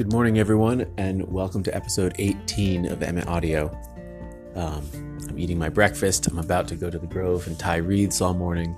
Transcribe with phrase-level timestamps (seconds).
[0.00, 3.70] Good morning, everyone, and welcome to episode 18 of Emmett Audio.
[4.54, 4.88] Um,
[5.28, 6.26] I'm eating my breakfast.
[6.26, 8.74] I'm about to go to the Grove and tie wreaths all morning.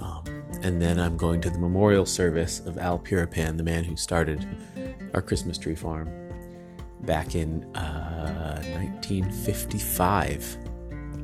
[0.00, 0.24] Um,
[0.62, 4.48] and then I'm going to the memorial service of Al Pirapan, the man who started
[5.12, 6.08] our Christmas tree farm
[7.02, 10.56] back in uh, 1955.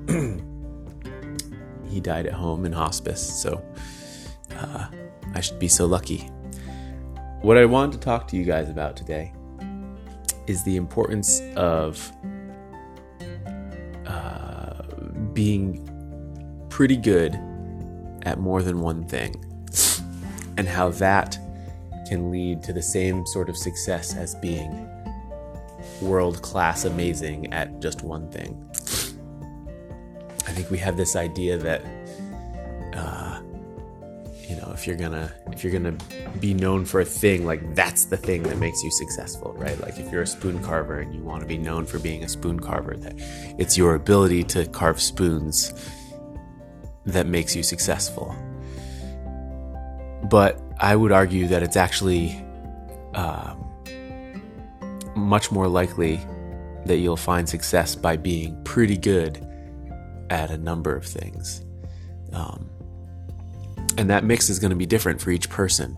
[1.88, 3.64] he died at home in hospice, so
[4.58, 4.86] uh,
[5.34, 6.30] I should be so lucky.
[7.44, 9.30] What I want to talk to you guys about today
[10.46, 12.10] is the importance of
[14.06, 14.80] uh,
[15.34, 15.86] being
[16.70, 17.38] pretty good
[18.22, 19.34] at more than one thing,
[20.56, 21.38] and how that
[22.08, 24.88] can lead to the same sort of success as being
[26.00, 28.58] world class amazing at just one thing.
[30.48, 31.84] I think we have this idea that
[32.94, 33.23] know
[34.74, 35.96] if you're gonna if you're gonna
[36.40, 39.80] be known for a thing like that's the thing that makes you successful right?
[39.80, 42.28] Like if you're a spoon carver and you want to be known for being a
[42.28, 43.14] spoon carver that
[43.58, 45.72] it's your ability to carve spoons
[47.06, 48.34] that makes you successful.
[50.28, 52.44] But i would argue that it's actually
[53.14, 53.64] um,
[55.14, 56.20] much more likely
[56.86, 59.46] that you'll find success by being pretty good
[60.30, 61.62] at a number of things.
[62.32, 62.68] Um,
[63.98, 65.96] and that mix is going to be different for each person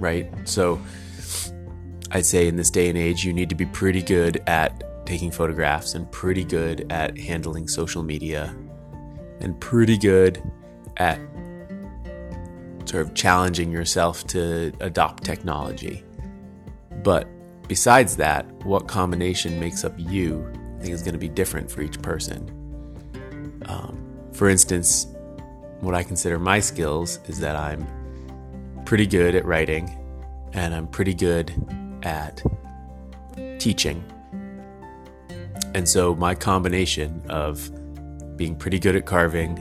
[0.00, 0.26] right?
[0.48, 0.80] So
[2.12, 5.30] i'd say in this day and age you need to be pretty good at taking
[5.30, 8.52] photographs and pretty good at handling social media
[9.38, 10.42] and pretty good
[10.96, 11.20] at
[12.84, 16.02] sort of challenging yourself to adopt technology.
[17.04, 17.28] But
[17.68, 20.44] besides that what combination makes up you
[20.78, 22.50] i think is going to be different for each person.
[23.66, 25.06] Um, for instance
[25.80, 27.86] what I consider my skills is that I'm
[28.84, 29.96] pretty good at writing
[30.52, 31.52] and I'm pretty good
[32.02, 32.42] at
[33.58, 34.04] teaching.
[35.74, 37.70] And so my combination of
[38.36, 39.58] being pretty good at carving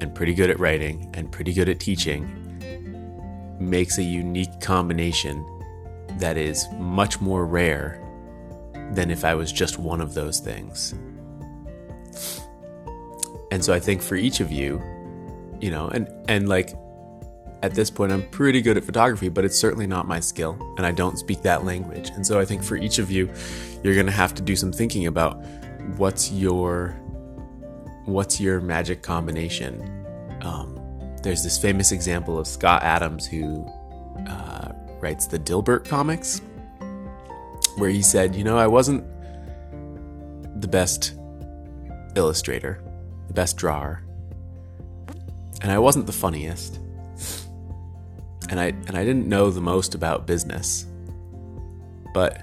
[0.00, 2.36] and pretty good at writing and pretty good at teaching
[3.60, 5.44] makes a unique combination
[6.18, 8.00] that is much more rare
[8.92, 10.94] than if I was just one of those things.
[13.52, 14.82] And so I think for each of you,
[15.60, 16.74] you know, and and like
[17.62, 20.86] at this point I'm pretty good at photography, but it's certainly not my skill and
[20.86, 22.10] I don't speak that language.
[22.10, 23.30] And so I think for each of you
[23.82, 25.42] you're going to have to do some thinking about
[25.96, 26.96] what's your
[28.06, 30.06] what's your magic combination.
[30.42, 30.78] Um,
[31.22, 33.66] there's this famous example of Scott Adams who
[34.26, 36.40] uh, writes the Dilbert comics,
[37.76, 39.04] where he said, "You know, I wasn't
[40.60, 41.14] the best
[42.16, 42.82] illustrator,
[43.28, 44.02] the best drawer,
[45.60, 46.78] and I wasn't the funniest.
[48.48, 50.86] And I and I didn't know the most about business.
[52.12, 52.42] But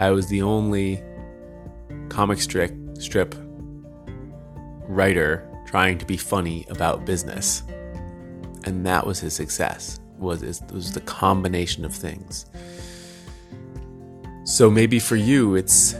[0.00, 1.02] I was the only
[2.08, 3.34] comic strip strip
[4.88, 7.62] writer trying to be funny about business.
[8.64, 10.00] And that was his success.
[10.18, 12.46] Was it was the combination of things.
[14.44, 15.94] So maybe for you it's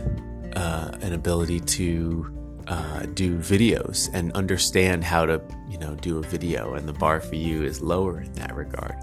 [0.56, 2.39] uh, an ability to
[2.70, 7.20] uh, do videos and understand how to, you know, do a video, and the bar
[7.20, 8.94] for you is lower in that regard.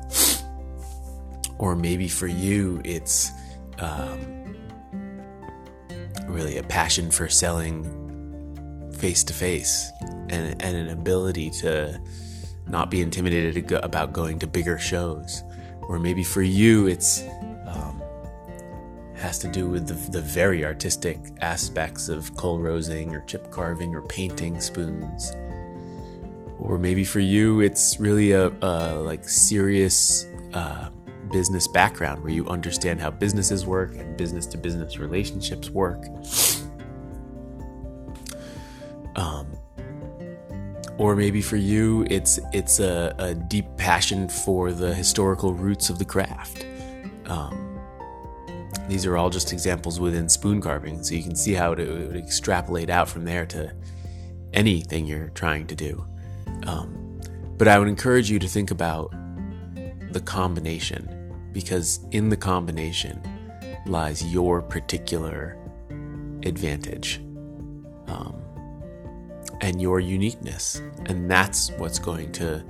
[1.58, 3.30] Or maybe for you, it's
[3.80, 4.56] um,
[6.28, 7.84] really a passion for selling
[8.94, 9.92] face to face
[10.30, 12.00] and an ability to
[12.68, 15.44] not be intimidated about going to bigger shows.
[15.82, 17.22] Or maybe for you, it's
[19.18, 24.02] has to do with the, the very artistic aspects of kolrosing or chip carving or
[24.04, 25.34] painting spoons.
[26.60, 30.90] Or maybe for you, it's really a, a like serious uh,
[31.32, 36.04] business background where you understand how businesses work and business to business relationships work.
[39.16, 39.48] Um,
[40.98, 45.98] or maybe for you, it's it's a, a, deep passion for the historical roots of
[45.98, 46.66] the craft.
[47.25, 47.67] Um,
[48.88, 52.16] these are all just examples within spoon carving, so you can see how it would
[52.16, 53.74] extrapolate out from there to
[54.54, 56.06] anything you're trying to do.
[56.63, 57.19] Um,
[57.57, 59.13] but I would encourage you to think about
[60.12, 63.22] the combination, because in the combination
[63.86, 65.57] lies your particular
[66.44, 67.19] advantage
[68.07, 68.36] um,
[69.62, 70.81] and your uniqueness.
[71.07, 72.63] And that's what's going to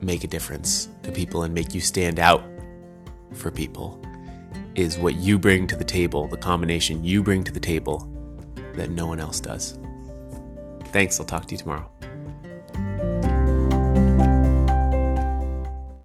[0.00, 2.44] make a difference to people and make you stand out
[3.32, 4.00] for people
[4.76, 8.08] is what you bring to the table, the combination you bring to the table
[8.74, 9.78] that no one else does.
[10.86, 11.18] Thanks.
[11.18, 11.90] I'll talk to you tomorrow.